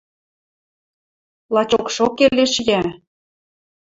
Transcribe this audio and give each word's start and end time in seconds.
Лачокшок 1.53 2.11
келеш 2.17 2.53
йӓ 2.67 2.81